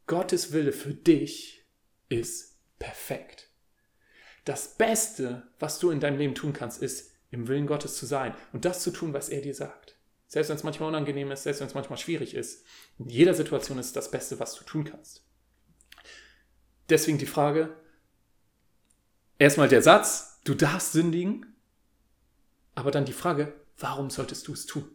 Gottes 0.06 0.52
Wille 0.52 0.72
für 0.72 0.94
dich 0.94 1.66
ist 2.08 2.58
perfekt. 2.78 3.50
Das 4.44 4.76
Beste, 4.76 5.48
was 5.58 5.78
du 5.78 5.90
in 5.90 6.00
deinem 6.00 6.18
Leben 6.18 6.34
tun 6.34 6.52
kannst, 6.52 6.82
ist, 6.82 7.13
im 7.34 7.48
Willen 7.48 7.66
Gottes 7.66 7.96
zu 7.96 8.06
sein 8.06 8.34
und 8.52 8.64
das 8.64 8.82
zu 8.82 8.90
tun, 8.90 9.12
was 9.12 9.28
er 9.28 9.42
dir 9.42 9.54
sagt. 9.54 9.96
Selbst 10.26 10.48
wenn 10.48 10.56
es 10.56 10.62
manchmal 10.62 10.88
unangenehm 10.88 11.30
ist, 11.30 11.42
selbst 11.42 11.60
wenn 11.60 11.68
es 11.68 11.74
manchmal 11.74 11.98
schwierig 11.98 12.34
ist. 12.34 12.64
In 12.98 13.08
jeder 13.08 13.34
Situation 13.34 13.78
ist 13.78 13.94
das 13.96 14.10
Beste, 14.10 14.40
was 14.40 14.54
du 14.54 14.64
tun 14.64 14.84
kannst. 14.84 15.24
Deswegen 16.88 17.18
die 17.18 17.26
Frage, 17.26 17.74
erstmal 19.38 19.68
der 19.68 19.82
Satz, 19.82 20.40
du 20.44 20.54
darfst 20.54 20.92
sündigen, 20.92 21.54
aber 22.74 22.90
dann 22.90 23.04
die 23.04 23.12
Frage, 23.12 23.54
warum 23.78 24.10
solltest 24.10 24.48
du 24.48 24.52
es 24.52 24.66
tun? 24.66 24.88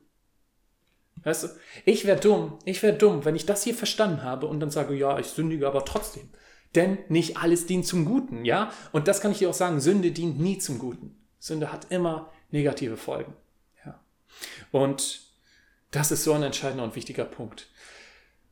Weißt 1.24 1.44
du, 1.44 1.48
ich 1.86 2.06
wäre 2.06 2.20
dumm, 2.20 2.60
ich 2.64 2.82
wäre 2.82 2.98
dumm, 2.98 3.26
wenn 3.26 3.36
ich 3.36 3.46
das 3.46 3.64
hier 3.64 3.76
verstanden 3.76 4.24
habe 4.24 4.48
und 4.48 4.60
dann 4.62 4.72
sage, 4.72 4.96
ja, 4.96 5.20
ich 5.20 5.28
sündige 5.28 5.68
aber 5.68 5.84
trotzdem. 5.84 6.30
Denn 6.76 7.00
nicht 7.10 7.38
alles 7.38 7.66
dient 7.66 7.86
zum 7.86 8.06
Guten, 8.06 8.46
ja? 8.46 8.72
Und 8.92 9.08
das 9.08 9.20
kann 9.20 9.32
ich 9.32 9.40
dir 9.40 9.50
auch 9.50 9.56
sagen, 9.56 9.82
Sünde 9.82 10.12
dient 10.12 10.40
nie 10.40 10.60
zum 10.60 10.80
Guten. 10.80 11.19
Sünde 11.40 11.72
hat 11.72 11.88
immer 11.90 12.32
negative 12.52 12.98
Folgen. 12.98 13.34
Ja. 13.86 14.00
Und 14.72 15.22
das 15.92 16.12
ist 16.12 16.24
so 16.24 16.34
ein 16.34 16.44
entscheidender 16.44 16.84
und 16.84 16.96
wichtiger 16.96 17.26
Punkt. 17.26 17.68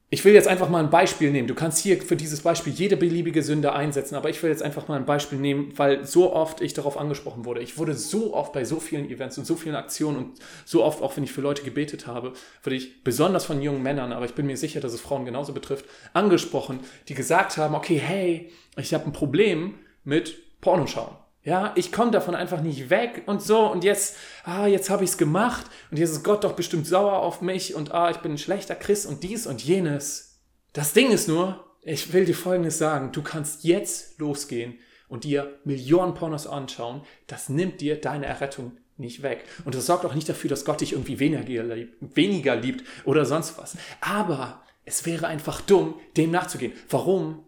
Ich 0.10 0.24
will 0.24 0.34
jetzt 0.34 0.48
einfach 0.48 0.70
mal 0.70 0.82
ein 0.82 0.89
Beispiel 0.89 1.32
nehmen. 1.32 1.50
Du 1.50 1.53
kannst 1.53 1.79
hier 1.79 2.01
für 2.01 2.15
dieses 2.15 2.39
Beispiel 2.39 2.72
jede 2.72 2.96
beliebige 2.96 3.44
Sünde 3.44 3.74
einsetzen, 3.74 4.15
aber 4.15 4.29
ich 4.29 4.41
will 4.41 4.50
jetzt 4.50 4.63
einfach 4.63 4.88
mal 4.88 4.96
ein 4.96 5.06
Beispiel 5.06 5.38
nehmen, 5.38 5.74
weil 5.75 6.06
so 6.06 6.32
oft 6.34 6.62
ich 6.62 6.74
darauf 6.74 6.98
angesprochen 6.98 7.44
wurde. 7.44 7.60
Ich 7.60 7.77
wurde 7.77 7.94
so 7.94 8.34
oft 8.34 8.53
bei 8.53 8.63
so 8.63 8.79
vielen 8.79 9.10
Events 9.10 9.38
und 9.38 9.44
so 9.44 9.58
vielen 9.58 9.75
Aktionen 9.75 10.17
und 10.17 10.39
so 10.63 10.82
oft 10.86 11.01
auch, 11.01 11.17
wenn 11.17 11.25
ich 11.25 11.34
für 11.34 11.41
Leute 11.41 11.63
gebetet 11.63 12.08
habe, 12.08 12.32
wurde 12.63 12.77
ich 12.77 13.03
besonders 13.03 13.44
von 13.44 13.62
jungen 13.62 13.84
Männern, 13.84 14.13
aber 14.13 14.24
ich 14.24 14.34
bin 14.34 14.46
mir 14.46 14.56
sicher, 14.56 14.79
dass 14.79 14.94
es 14.94 15.01
Frauen 15.01 15.25
genauso 15.25 15.51
betrifft, 15.51 15.84
angesprochen, 16.13 16.79
die 17.10 17.13
gesagt 17.13 17.58
haben, 17.58 17.75
okay, 17.75 17.98
hey, 17.98 18.50
ich 18.77 18.94
habe 18.94 19.08
ein 19.08 19.12
Problem 19.12 19.74
mit 20.06 20.62
Pornoschauen. 20.62 21.17
Ja, 21.48 21.72
ich 21.75 21.94
komme 21.94 22.12
davon 22.12 22.36
einfach 22.36 22.60
nicht 22.60 22.89
weg 22.89 23.24
und 23.25 23.42
so 23.42 23.72
und 23.72 23.86
jetzt, 23.86 24.18
ah, 24.44 24.68
jetzt 24.68 24.89
habe 24.89 25.06
ich 25.06 25.12
es 25.12 25.18
gemacht 25.18 25.66
und 25.89 25.98
jetzt 25.98 26.12
ist 26.12 26.25
Gott 26.25 26.44
doch 26.44 26.51
bestimmt 26.51 26.86
sauer 26.86 27.20
auf 27.20 27.39
mich 27.39 27.74
und 27.74 27.94
ah, 27.94 28.12
ich 28.12 28.18
bin 28.18 28.34
ein 28.34 28.38
schlechter 28.38 28.75
Christ 28.75 29.06
und 29.06 29.24
dies 29.24 29.48
und 29.48 29.63
jenes. 29.63 30.42
Das 30.74 30.92
Ding 30.92 31.10
ist 31.10 31.30
nur, 31.30 31.63
ich 31.84 32.12
will 32.12 32.25
dir 32.25 32.36
Folgendes 32.36 32.77
sagen, 32.77 33.13
du 33.13 33.22
kannst 33.22 33.63
jetzt 33.63 34.20
losgehen 34.20 34.77
und 35.08 35.24
dir 35.24 35.58
Millionen 35.63 36.16
Pornos 36.16 36.48
anschauen, 36.48 37.04
das 37.27 37.48
nimmt 37.48 37.80
dir 37.80 38.01
deine 38.01 38.25
Errettung 38.25 38.74
nicht 38.98 39.24
weg. 39.24 39.46
Und 39.63 39.74
das 39.74 39.86
sorgt 39.86 40.04
auch 40.04 40.16
nicht 40.16 40.27
dafür, 40.27 40.50
dass 40.50 40.66
Gott 40.66 40.82
dich 40.82 40.92
irgendwie 40.92 41.20
weniger 41.20 41.63
liebt, 41.63 42.18
weniger 42.18 42.58
liebt 42.58 42.84
oder 43.06 43.24
sonst 43.24 43.58
was. 43.58 43.77
Aber 44.01 44.63
es 44.84 45.06
wäre 45.06 45.27
einfach 45.27 45.62
dumm, 45.62 45.96
dem 46.18 46.30
nachzugehen. 46.30 46.74
Warum? 46.89 47.46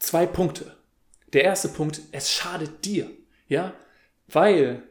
Zwei 0.00 0.26
Punkte. 0.26 0.76
Der 1.32 1.44
erste 1.44 1.68
Punkt, 1.68 2.00
es 2.10 2.32
schadet 2.32 2.84
dir. 2.84 3.08
Ja, 3.48 3.74
weil 4.28 4.82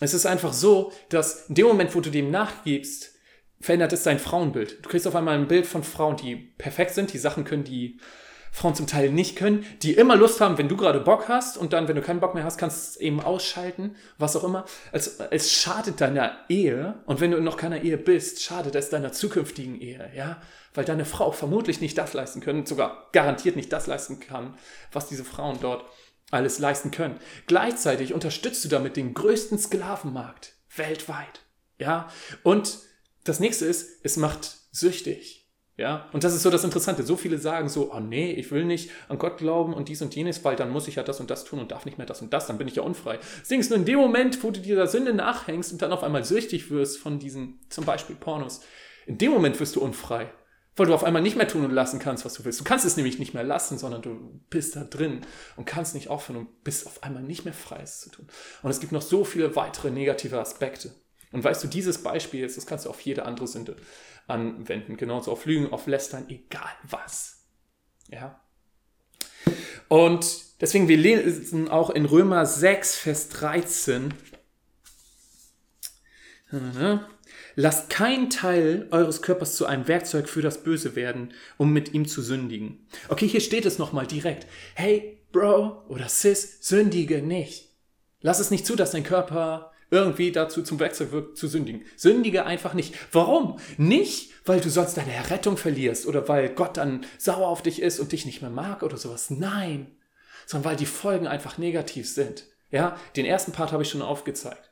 Es 0.00 0.14
ist 0.14 0.24
einfach 0.26 0.54
so, 0.54 0.92
dass 1.10 1.48
in 1.48 1.56
dem 1.56 1.66
Moment, 1.66 1.94
wo 1.94 2.00
du 2.00 2.10
dem 2.10 2.30
nachgibst, 2.30 3.14
verändert 3.60 3.92
es 3.92 4.02
dein 4.02 4.18
Frauenbild. 4.18 4.78
Du 4.82 4.88
kriegst 4.88 5.06
auf 5.06 5.14
einmal 5.14 5.38
ein 5.38 5.46
Bild 5.46 5.66
von 5.66 5.84
Frauen, 5.84 6.16
die 6.16 6.36
perfekt 6.36 6.94
sind, 6.94 7.12
die 7.12 7.18
Sachen 7.18 7.44
können, 7.44 7.64
die 7.64 8.00
Frauen 8.50 8.74
zum 8.74 8.86
Teil 8.86 9.12
nicht 9.12 9.36
können, 9.36 9.64
die 9.82 9.92
immer 9.92 10.16
Lust 10.16 10.40
haben, 10.40 10.58
wenn 10.58 10.68
du 10.68 10.76
gerade 10.76 11.00
Bock 11.00 11.28
hast 11.28 11.56
und 11.56 11.72
dann, 11.72 11.86
wenn 11.86 11.94
du 11.96 12.02
keinen 12.02 12.18
Bock 12.20 12.34
mehr 12.34 12.42
hast, 12.44 12.58
kannst 12.58 12.78
du 12.78 12.98
es 12.98 13.00
eben 13.00 13.20
ausschalten, 13.20 13.94
was 14.18 14.34
auch 14.34 14.42
immer. 14.42 14.64
Es, 14.90 15.20
es 15.30 15.52
schadet 15.52 16.00
deiner 16.00 16.36
Ehe 16.48 16.94
und 17.04 17.20
wenn 17.20 17.30
du 17.30 17.40
noch 17.40 17.58
keiner 17.58 17.82
Ehe 17.82 17.98
bist, 17.98 18.42
schadet 18.42 18.74
es 18.74 18.88
deiner 18.88 19.12
zukünftigen 19.12 19.80
Ehe, 19.80 20.10
ja, 20.16 20.40
weil 20.74 20.84
deine 20.84 21.04
Frau 21.04 21.30
vermutlich 21.30 21.80
nicht 21.80 21.96
das 21.98 22.14
leisten 22.14 22.40
können, 22.40 22.66
sogar 22.66 23.08
garantiert 23.12 23.54
nicht 23.54 23.72
das 23.72 23.86
leisten 23.86 24.18
kann, 24.18 24.54
was 24.90 25.06
diese 25.06 25.24
Frauen 25.24 25.58
dort 25.60 25.84
alles 26.30 26.58
leisten 26.58 26.90
können. 26.90 27.18
Gleichzeitig 27.46 28.14
unterstützt 28.14 28.64
du 28.64 28.68
damit 28.68 28.96
den 28.96 29.14
größten 29.14 29.58
Sklavenmarkt 29.58 30.54
weltweit, 30.76 31.40
ja, 31.78 32.08
und 32.42 32.78
das 33.24 33.40
nächste 33.40 33.66
ist, 33.66 34.00
es 34.02 34.16
macht 34.16 34.56
süchtig. 34.70 35.40
Ja, 35.76 36.10
und 36.12 36.24
das 36.24 36.34
ist 36.34 36.42
so 36.42 36.50
das 36.50 36.62
Interessante. 36.62 37.04
So 37.04 37.16
viele 37.16 37.38
sagen 37.38 37.70
so, 37.70 37.90
oh 37.94 38.00
nee, 38.00 38.32
ich 38.32 38.50
will 38.50 38.66
nicht 38.66 38.90
an 39.08 39.16
Gott 39.16 39.38
glauben 39.38 39.72
und 39.72 39.88
dies 39.88 40.02
und 40.02 40.14
jenes, 40.14 40.44
weil 40.44 40.54
dann 40.54 40.68
muss 40.68 40.88
ich 40.88 40.96
ja 40.96 41.02
das 41.02 41.20
und 41.20 41.30
das 41.30 41.44
tun 41.44 41.58
und 41.58 41.72
darf 41.72 41.86
nicht 41.86 41.96
mehr 41.96 42.06
das 42.06 42.20
und 42.20 42.34
das, 42.34 42.46
dann 42.46 42.58
bin 42.58 42.68
ich 42.68 42.76
ja 42.76 42.82
unfrei. 42.82 43.16
Das 43.16 43.48
Ding 43.48 43.60
ist 43.60 43.70
nur 43.70 43.78
in 43.78 43.86
dem 43.86 43.98
Moment, 43.98 44.44
wo 44.44 44.50
du 44.50 44.60
dieser 44.60 44.86
Sünde 44.86 45.14
nachhängst 45.14 45.72
und 45.72 45.80
dann 45.80 45.92
auf 45.92 46.02
einmal 46.02 46.22
süchtig 46.22 46.70
wirst 46.70 46.98
von 46.98 47.18
diesen, 47.18 47.60
zum 47.70 47.86
Beispiel 47.86 48.14
Pornos, 48.14 48.60
in 49.06 49.16
dem 49.16 49.32
Moment 49.32 49.58
wirst 49.58 49.74
du 49.74 49.80
unfrei. 49.80 50.30
Weil 50.80 50.86
du 50.86 50.94
auf 50.94 51.04
einmal 51.04 51.20
nicht 51.20 51.36
mehr 51.36 51.46
tun 51.46 51.62
und 51.62 51.72
lassen 51.72 51.98
kannst, 51.98 52.24
was 52.24 52.32
du 52.32 52.42
willst. 52.46 52.58
Du 52.58 52.64
kannst 52.64 52.86
es 52.86 52.96
nämlich 52.96 53.18
nicht 53.18 53.34
mehr 53.34 53.44
lassen, 53.44 53.76
sondern 53.76 54.00
du 54.00 54.40
bist 54.48 54.76
da 54.76 54.82
drin 54.82 55.20
und 55.56 55.66
kannst 55.66 55.94
nicht 55.94 56.08
aufhören 56.08 56.38
und 56.38 56.64
bist 56.64 56.86
auf 56.86 57.02
einmal 57.02 57.22
nicht 57.22 57.44
mehr 57.44 57.52
frei, 57.52 57.80
es 57.82 58.00
zu 58.00 58.08
tun. 58.08 58.26
Und 58.62 58.70
es 58.70 58.80
gibt 58.80 58.90
noch 58.90 59.02
so 59.02 59.22
viele 59.22 59.54
weitere 59.56 59.90
negative 59.90 60.40
Aspekte. 60.40 60.94
Und 61.32 61.44
weißt 61.44 61.62
du, 61.62 61.68
dieses 61.68 62.02
Beispiel 62.02 62.40
jetzt, 62.40 62.56
das 62.56 62.64
kannst 62.64 62.86
du 62.86 62.88
auf 62.88 62.98
jede 63.02 63.26
andere 63.26 63.46
Sünde 63.46 63.76
anwenden. 64.26 64.96
Genauso 64.96 65.32
auf 65.32 65.44
Lügen, 65.44 65.70
auf 65.70 65.86
Lästern, 65.86 66.24
egal 66.30 66.72
was. 66.88 67.44
Ja. 68.08 68.40
Und 69.88 70.62
deswegen, 70.62 70.88
wir 70.88 70.96
lesen 70.96 71.68
auch 71.68 71.90
in 71.90 72.06
Römer 72.06 72.46
6, 72.46 72.96
Vers 72.96 73.28
13. 73.28 74.14
Lasst 77.56 77.90
kein 77.90 78.30
Teil 78.30 78.86
eures 78.90 79.22
Körpers 79.22 79.56
zu 79.56 79.66
einem 79.66 79.88
Werkzeug 79.88 80.28
für 80.28 80.42
das 80.42 80.62
Böse 80.62 80.96
werden, 80.96 81.32
um 81.58 81.72
mit 81.72 81.94
ihm 81.94 82.06
zu 82.06 82.22
sündigen. 82.22 82.86
Okay, 83.08 83.26
hier 83.26 83.40
steht 83.40 83.66
es 83.66 83.78
nochmal 83.78 84.06
direkt. 84.06 84.46
Hey, 84.74 85.18
Bro 85.32 85.84
oder 85.88 86.08
Sis, 86.08 86.58
sündige 86.60 87.22
nicht. 87.22 87.68
Lass 88.20 88.40
es 88.40 88.50
nicht 88.50 88.66
zu, 88.66 88.76
dass 88.76 88.90
dein 88.90 89.04
Körper 89.04 89.72
irgendwie 89.90 90.30
dazu 90.30 90.62
zum 90.62 90.78
Werkzeug 90.78 91.12
wird, 91.12 91.36
zu 91.36 91.48
sündigen. 91.48 91.82
Sündige 91.96 92.46
einfach 92.46 92.74
nicht. 92.74 92.94
Warum? 93.12 93.58
Nicht, 93.76 94.32
weil 94.44 94.60
du 94.60 94.70
sonst 94.70 94.96
deine 94.96 95.12
Errettung 95.12 95.56
verlierst 95.56 96.06
oder 96.06 96.28
weil 96.28 96.50
Gott 96.50 96.76
dann 96.76 97.04
sauer 97.18 97.48
auf 97.48 97.62
dich 97.62 97.82
ist 97.82 97.98
und 97.98 98.12
dich 98.12 98.24
nicht 98.24 98.40
mehr 98.40 98.50
mag 98.50 98.82
oder 98.82 98.96
sowas. 98.96 99.30
Nein. 99.30 99.96
Sondern 100.46 100.70
weil 100.70 100.76
die 100.76 100.86
Folgen 100.86 101.26
einfach 101.26 101.58
negativ 101.58 102.08
sind. 102.08 102.44
Ja, 102.70 102.96
den 103.16 103.26
ersten 103.26 103.52
Part 103.52 103.72
habe 103.72 103.82
ich 103.82 103.90
schon 103.90 104.02
aufgezeigt. 104.02 104.69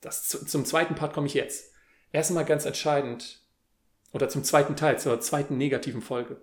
Das, 0.00 0.28
zum 0.28 0.64
zweiten 0.64 0.94
Part 0.94 1.12
komme 1.12 1.26
ich 1.26 1.34
jetzt. 1.34 1.72
Erstmal 2.12 2.44
ganz 2.44 2.64
entscheidend, 2.64 3.42
oder 4.12 4.28
zum 4.28 4.44
zweiten 4.44 4.76
Teil, 4.76 4.98
zur 4.98 5.20
zweiten 5.20 5.58
negativen 5.58 6.02
Folge. 6.02 6.40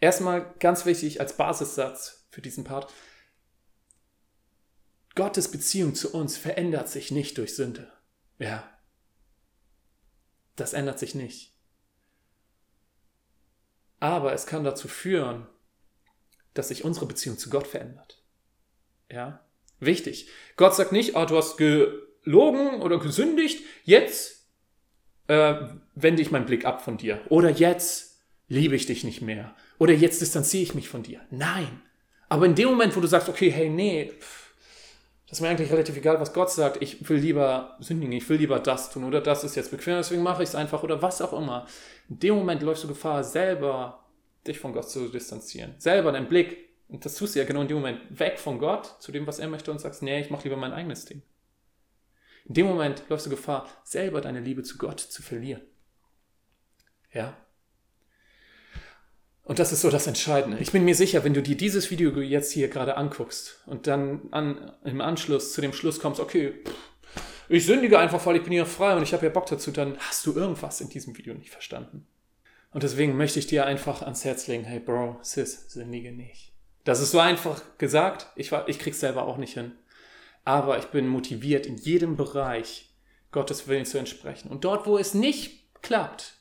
Erstmal 0.00 0.54
ganz 0.58 0.84
wichtig 0.86 1.20
als 1.20 1.36
Basissatz 1.36 2.26
für 2.30 2.42
diesen 2.42 2.64
Part. 2.64 2.92
Gottes 5.14 5.50
Beziehung 5.50 5.94
zu 5.94 6.12
uns 6.12 6.36
verändert 6.36 6.88
sich 6.88 7.12
nicht 7.12 7.38
durch 7.38 7.54
Sünde. 7.54 7.92
Ja. 8.38 8.68
Das 10.56 10.72
ändert 10.72 10.98
sich 10.98 11.14
nicht. 11.14 11.52
Aber 14.00 14.32
es 14.32 14.46
kann 14.46 14.64
dazu 14.64 14.88
führen, 14.88 15.46
dass 16.52 16.68
sich 16.68 16.84
unsere 16.84 17.06
Beziehung 17.06 17.38
zu 17.38 17.48
Gott 17.48 17.66
verändert. 17.66 18.22
Ja. 19.10 19.46
Wichtig. 19.78 20.28
Gott 20.56 20.74
sagt 20.74 20.92
nicht, 20.92 21.14
oh, 21.14 21.24
du 21.24 21.36
hast 21.36 21.56
gelogen 22.24 22.82
oder 22.82 22.98
gesündigt, 22.98 23.64
jetzt 23.84 24.46
äh, 25.28 25.54
wende 25.94 26.22
ich 26.22 26.30
meinen 26.30 26.46
Blick 26.46 26.64
ab 26.64 26.82
von 26.82 26.96
dir. 26.96 27.20
Oder 27.28 27.50
jetzt 27.50 28.18
liebe 28.48 28.74
ich 28.74 28.86
dich 28.86 29.04
nicht 29.04 29.22
mehr. 29.22 29.54
Oder 29.78 29.92
jetzt 29.92 30.20
distanziere 30.20 30.62
ich 30.62 30.74
mich 30.74 30.88
von 30.88 31.02
dir. 31.02 31.20
Nein. 31.30 31.82
Aber 32.28 32.46
in 32.46 32.54
dem 32.54 32.68
Moment, 32.68 32.96
wo 32.96 33.00
du 33.00 33.06
sagst, 33.06 33.28
okay, 33.28 33.50
hey, 33.50 33.68
nee, 33.68 34.12
das 35.26 35.38
ist 35.38 35.42
mir 35.42 35.48
eigentlich 35.48 35.72
relativ 35.72 35.96
egal, 35.96 36.20
was 36.20 36.32
Gott 36.32 36.50
sagt. 36.50 36.82
Ich 36.82 37.08
will 37.08 37.18
lieber 37.18 37.76
sündigen, 37.80 38.12
ich 38.12 38.28
will 38.28 38.38
lieber 38.38 38.60
das 38.60 38.90
tun 38.90 39.04
oder 39.04 39.20
das 39.20 39.44
ist 39.44 39.56
jetzt 39.56 39.70
bequem, 39.70 39.96
deswegen 39.96 40.22
mache 40.22 40.42
ich 40.42 40.50
es 40.50 40.54
einfach 40.54 40.82
oder 40.82 41.02
was 41.02 41.22
auch 41.22 41.32
immer. 41.32 41.66
In 42.08 42.18
dem 42.20 42.34
Moment 42.36 42.62
läufst 42.62 42.84
du 42.84 42.88
Gefahr, 42.88 43.24
selber 43.24 44.04
dich 44.46 44.58
von 44.58 44.72
Gott 44.72 44.90
zu 44.90 45.08
distanzieren. 45.08 45.74
Selber 45.78 46.12
deinen 46.12 46.28
Blick, 46.28 46.68
und 46.88 47.04
das 47.04 47.14
tust 47.14 47.34
du 47.34 47.38
ja 47.38 47.46
genau 47.46 47.62
in 47.62 47.68
dem 47.68 47.78
Moment, 47.78 48.00
weg 48.10 48.38
von 48.38 48.58
Gott 48.58 48.96
zu 49.00 49.10
dem, 49.10 49.26
was 49.26 49.38
er 49.38 49.48
möchte 49.48 49.70
und 49.70 49.80
sagst, 49.80 50.02
nee, 50.02 50.20
ich 50.20 50.30
mache 50.30 50.44
lieber 50.44 50.56
mein 50.56 50.72
eigenes 50.72 51.06
Ding. 51.06 51.22
In 52.44 52.54
dem 52.54 52.66
Moment 52.66 53.04
läufst 53.08 53.26
du 53.26 53.30
Gefahr, 53.30 53.68
selber 53.84 54.20
deine 54.20 54.40
Liebe 54.40 54.62
zu 54.62 54.76
Gott 54.76 55.00
zu 55.00 55.22
verlieren. 55.22 55.62
Ja? 57.12 57.36
Und 59.44 59.58
das 59.58 59.72
ist 59.72 59.82
so 59.82 59.90
das 59.90 60.06
Entscheidende. 60.06 60.58
Ich 60.58 60.72
bin 60.72 60.84
mir 60.84 60.94
sicher, 60.94 61.22
wenn 61.22 61.34
du 61.34 61.42
dir 61.42 61.56
dieses 61.56 61.90
Video 61.90 62.10
jetzt 62.20 62.52
hier 62.52 62.68
gerade 62.68 62.96
anguckst 62.96 63.62
und 63.66 63.86
dann 63.86 64.22
an, 64.30 64.72
im 64.84 65.00
Anschluss 65.00 65.52
zu 65.52 65.60
dem 65.60 65.74
Schluss 65.74 66.00
kommst, 66.00 66.20
okay, 66.20 66.54
ich 67.48 67.66
sündige 67.66 67.98
einfach, 67.98 68.24
weil 68.24 68.36
ich 68.36 68.42
bin 68.42 68.52
hier 68.52 68.64
frei 68.64 68.96
und 68.96 69.02
ich 69.02 69.12
habe 69.12 69.26
ja 69.26 69.30
Bock 69.30 69.46
dazu, 69.46 69.70
dann 69.70 69.98
hast 69.98 70.24
du 70.24 70.32
irgendwas 70.32 70.80
in 70.80 70.88
diesem 70.88 71.16
Video 71.16 71.34
nicht 71.34 71.50
verstanden. 71.50 72.06
Und 72.70 72.82
deswegen 72.82 73.16
möchte 73.16 73.38
ich 73.38 73.46
dir 73.46 73.66
einfach 73.66 74.02
ans 74.02 74.24
Herz 74.24 74.46
legen, 74.46 74.64
hey 74.64 74.80
Bro, 74.80 75.18
Sis, 75.22 75.70
sündige 75.70 76.10
nicht. 76.10 76.52
Das 76.84 77.00
ist 77.00 77.10
so 77.10 77.18
einfach 77.18 77.62
gesagt, 77.78 78.26
ich, 78.36 78.50
ich 78.66 78.78
krieg's 78.78 79.00
selber 79.00 79.26
auch 79.26 79.36
nicht 79.36 79.54
hin. 79.54 79.72
Aber 80.44 80.78
ich 80.78 80.86
bin 80.86 81.08
motiviert, 81.08 81.66
in 81.66 81.76
jedem 81.76 82.16
Bereich 82.16 82.90
Gottes 83.32 83.66
Willen 83.66 83.86
zu 83.86 83.98
entsprechen. 83.98 84.48
Und 84.48 84.64
dort, 84.64 84.86
wo 84.86 84.98
es 84.98 85.14
nicht 85.14 85.64
klappt, 85.82 86.34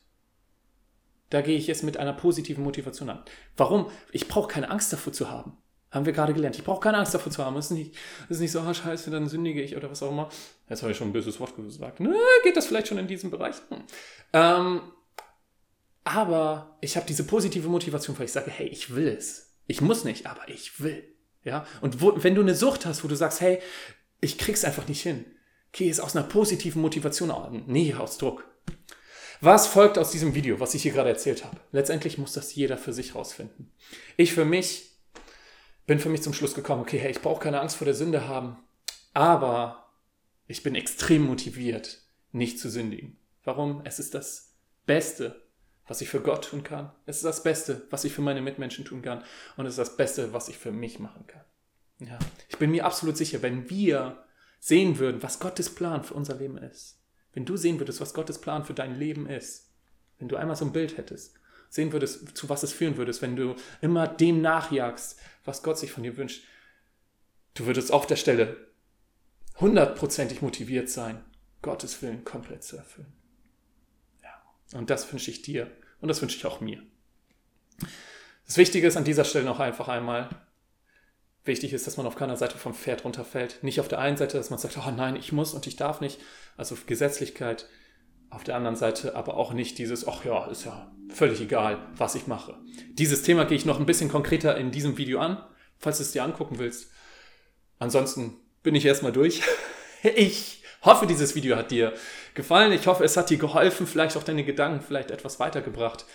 da 1.30 1.42
gehe 1.42 1.58
ich 1.58 1.68
jetzt 1.68 1.84
mit 1.84 1.98
einer 1.98 2.14
positiven 2.14 2.64
Motivation 2.64 3.10
an. 3.10 3.24
Warum? 3.58 3.90
Ich 4.12 4.28
brauche 4.28 4.48
keine 4.48 4.70
Angst 4.70 4.94
davor 4.94 5.14
zu 5.14 5.32
haben. 5.32 5.58
Haben 5.90 6.06
wir 6.06 6.14
gerade 6.14 6.34
gelernt. 6.34 6.56
Ich 6.56 6.64
brauche 6.64 6.82
keine 6.82 6.98
Angst 6.98 7.14
davor 7.14 7.32
zu 7.32 7.44
haben. 7.44 7.56
Es 7.58 7.66
ist 7.66 7.72
nicht, 7.72 7.96
es 8.26 8.38
ist 8.38 8.40
nicht 8.42 8.52
so, 8.52 8.60
ah, 8.60 8.74
scheiße, 8.74 9.10
dann 9.10 9.28
sündige 9.28 9.62
ich 9.62 9.76
oder 9.76 9.90
was 9.90 10.04
auch 10.04 10.12
immer. 10.12 10.30
Jetzt 10.70 10.82
habe 10.82 10.92
ich 10.92 10.98
schon 10.98 11.10
ein 11.10 11.14
böses 11.14 11.40
Wort 11.40 11.56
gesagt. 11.56 12.00
Ne, 12.00 12.16
geht 12.44 12.58
das 12.58 12.68
vielleicht 12.68 12.88
schon 12.88 12.98
in 12.98 13.08
diesem 13.08 13.32
Bereich? 13.32 13.56
Hm. 13.70 13.84
Ähm, 14.34 14.82
aber 16.04 16.78
ich 16.82 16.96
habe 16.98 17.06
diese 17.06 17.26
positive 17.26 17.70
Motivation, 17.70 18.18
weil 18.18 18.26
ich 18.26 18.32
sage, 18.32 18.52
hey, 18.52 18.68
ich 18.68 18.96
will 18.96 19.08
es. 19.08 19.56
Ich 19.68 19.82
muss 19.82 20.04
nicht, 20.04 20.28
aber 20.28 20.50
ich 20.50 20.82
will. 20.82 21.04
Ja? 21.44 21.66
Und 21.82 22.02
wo, 22.02 22.14
wenn 22.24 22.36
du 22.36 22.42
eine 22.42 22.56
Sucht 22.56 22.86
hast, 22.86 23.04
wo 23.04 23.08
du 23.08 23.16
sagst, 23.16 23.42
hey, 23.42 23.60
ich 24.22 24.38
krieg's 24.38 24.64
einfach 24.64 24.88
nicht 24.88 25.02
hin, 25.02 25.26
geh 25.72 25.90
es 25.90 26.00
aus 26.00 26.16
einer 26.16 26.26
positiven 26.26 26.82
Motivation 26.82 27.32
an, 27.32 27.66
nie 27.68 27.94
aus 27.94 28.18
Druck. 28.18 28.46
Was 29.42 29.68
folgt 29.68 29.98
aus 29.98 30.12
diesem 30.12 30.36
Video, 30.36 30.60
was 30.62 30.74
ich 30.74 30.84
hier 30.84 30.94
gerade 30.94 31.10
erzählt 31.10 31.44
habe? 31.44 31.58
Letztendlich 31.72 32.18
muss 32.18 32.32
das 32.32 32.56
jeder 32.56 32.78
für 32.78 32.94
sich 32.94 33.14
rausfinden. 33.14 33.72
Ich 34.16 34.34
für 34.34 34.46
mich 34.46 34.94
bin 35.86 36.00
für 36.00 36.10
mich 36.10 36.22
zum 36.22 36.34
Schluss 36.34 36.56
gekommen, 36.56 36.82
okay, 36.82 36.98
hey, 36.98 37.12
ich 37.12 37.22
brauche 37.22 37.44
keine 37.44 37.60
Angst 37.60 37.76
vor 37.76 37.86
der 37.86 37.94
Sünde 37.94 38.28
haben, 38.28 38.58
aber 39.14 39.92
ich 40.48 40.64
bin 40.64 40.76
extrem 40.76 41.24
motiviert, 41.24 42.04
nicht 42.32 42.60
zu 42.60 42.70
sündigen. 42.70 43.18
Warum? 43.44 43.82
Es 43.84 44.00
ist 44.00 44.14
das 44.14 44.56
Beste, 44.86 45.43
was 45.88 46.02
ich 46.02 46.10
für 46.10 46.22
Gott 46.22 46.50
tun 46.50 46.64
kann. 46.64 46.92
Es 47.06 47.18
ist 47.18 47.26
das 47.26 47.44
Beste, 47.44 47.86
was 47.90 48.06
ich 48.06 48.14
für 48.14 48.22
meine 48.22 48.42
Mitmenschen 48.42 48.86
tun 48.86 49.02
kann. 49.02 49.24
Und 49.58 49.66
es 49.66 49.74
ist 49.74 49.80
das 49.80 49.98
Beste, 49.98 50.34
was 50.34 50.48
ich 50.48 50.58
für 50.58 50.72
mich 50.72 51.00
machen 51.00 51.28
kann. 51.28 51.44
Ja. 52.00 52.20
Ich 52.50 52.58
bin 52.58 52.72
mir 52.72 52.86
absolut 52.86 53.18
sicher, 53.18 53.42
wenn 53.42 53.70
wir 53.70 54.24
sehen 54.60 54.98
würden, 54.98 55.22
was 55.22 55.40
Gottes 55.40 55.74
Plan 55.74 56.04
für 56.04 56.14
unser 56.14 56.36
Leben 56.36 56.58
ist, 56.58 57.02
wenn 57.34 57.46
du 57.46 57.58
sehen 57.58 57.80
würdest, 57.80 58.00
was 58.00 58.14
Gottes 58.14 58.40
Plan 58.40 58.64
für 58.64 58.74
dein 58.74 58.98
Leben 58.98 59.28
ist, 59.28 59.72
wenn 60.20 60.28
du 60.28 60.38
einmal 60.38 60.56
so 60.56 60.66
ein 60.66 60.72
Bild 60.72 60.98
hättest, 60.98 61.36
sehen 61.70 61.92
würdest, 61.92 62.38
zu 62.38 62.48
was 62.50 62.64
es 62.64 62.72
führen 62.72 62.98
würdest, 62.98 63.22
wenn 63.22 63.36
du 63.36 63.56
immer 63.82 64.08
dem 64.08 64.42
nachjagst, 64.42 65.20
was 65.44 65.64
Gott 65.64 65.78
sich 65.78 65.92
von 65.92 66.04
dir 66.04 66.16
wünscht, 66.16 66.46
du 67.56 67.66
würdest 67.66 67.92
auf 67.92 68.08
der 68.08 68.16
Stelle 68.16 68.56
hundertprozentig 69.60 70.42
motiviert 70.42 70.90
sein, 70.90 71.24
Gottes 71.62 72.02
Willen 72.02 72.24
komplett 72.24 72.64
zu 72.64 72.78
erfüllen. 72.78 73.14
Und 74.74 74.90
das 74.90 75.12
wünsche 75.12 75.32
ich 75.32 75.42
dir 75.42 75.72
und 76.02 76.08
das 76.08 76.22
wünsche 76.22 76.38
ich 76.38 76.46
auch 76.46 76.62
mir. 76.62 76.82
Das 78.46 78.58
Wichtige 78.58 78.88
ist 78.88 78.98
an 78.98 79.04
dieser 79.04 79.24
Stelle 79.24 79.46
noch 79.46 79.60
einfach 79.60 79.88
einmal, 79.88 80.30
wichtig 81.46 81.74
ist, 81.74 81.88
dass 81.88 81.98
man 81.98 82.06
auf 82.06 82.16
keiner 82.16 82.38
Seite 82.38 82.58
vom 82.58 82.74
Pferd 82.74 83.06
runterfällt. 83.06 83.64
Nicht 83.64 83.80
auf 83.80 83.88
der 83.88 84.00
einen 84.00 84.18
Seite, 84.18 84.38
dass 84.38 84.50
man 84.50 84.60
sagt, 84.60 84.78
oh 84.78 84.92
nein, 84.92 85.16
ich 85.16 85.32
muss 85.32 85.54
und 85.54 85.68
ich 85.68 85.76
darf 85.76 86.02
nicht. 86.02 86.20
Also 86.58 86.78
Gesetzlichkeit. 86.86 87.68
Auf 88.30 88.44
der 88.44 88.56
anderen 88.56 88.76
Seite 88.76 89.16
aber 89.16 89.38
auch 89.38 89.54
nicht 89.54 89.78
dieses, 89.78 90.08
ach 90.08 90.26
ja, 90.26 90.48
ist 90.48 90.66
ja 90.66 90.92
völlig 91.10 91.40
egal, 91.40 91.88
was 91.96 92.16
ich 92.16 92.26
mache. 92.26 92.58
Dieses 92.94 93.22
Thema 93.22 93.46
gehe 93.46 93.58
ich 93.58 93.66
noch 93.66 93.80
ein 93.80 93.86
bisschen 93.86 94.10
konkreter 94.10 94.58
in 94.58 94.72
diesem 94.72 94.98
Video 94.98 95.20
an, 95.20 95.44
falls 95.78 95.98
du 95.98 96.04
es 96.04 96.14
dir 96.14 96.24
angucken 96.24 96.58
willst. 96.58 96.90
Ansonsten 97.78 98.38
bin 98.64 98.76
ich 98.76 98.86
erstmal 98.86 99.12
durch. 99.12 99.42
Ich 100.18 100.63
hoffe, 100.84 101.08
dieses 101.08 101.36
Video 101.36 101.56
hat 101.56 101.72
dir 101.72 101.94
gefallen. 102.34 102.72
Ich 102.72 102.88
hoffe, 102.88 103.04
es 103.04 103.18
hat 103.18 103.30
dir 103.30 103.38
geholfen, 103.38 103.88
vielleicht 103.88 104.18
auch 104.18 104.24
deine 104.24 104.44
Gedanken 104.44 104.82
vielleicht 104.86 105.12
etwas 105.12 105.40
weitergebracht. 105.40 106.06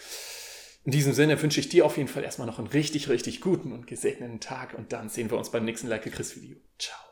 In 0.85 0.93
diesem 0.93 1.13
Sinne 1.13 1.41
wünsche 1.43 1.61
ich 1.61 1.69
dir 1.69 1.85
auf 1.85 1.97
jeden 1.97 2.09
Fall 2.09 2.25
erstmal 2.25 2.47
noch 2.47 2.59
einen 2.59 2.69
richtig, 2.69 3.09
richtig 3.09 3.41
guten 3.41 3.73
und 3.73 3.87
gesegneten 3.87 4.41
Tag 4.41 4.75
und 4.75 4.93
dann 4.93 5.09
sehen 5.09 5.31
wir 5.31 5.39
uns 5.39 5.51
beim 5.51 5.65
nächsten 5.65 5.89
Like 5.89 6.11
Chris 6.11 6.37
Video. 6.37 6.57
Ciao. 6.79 7.08